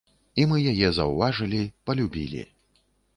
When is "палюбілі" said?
1.91-2.41